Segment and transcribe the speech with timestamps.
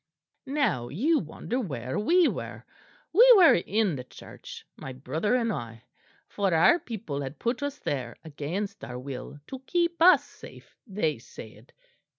[0.47, 2.65] "Now you wonder where we were.
[3.13, 5.83] We were in the church, my brother and I;
[6.27, 11.19] for our people had put us there against our will, to keep us safe, they
[11.19, 11.71] said.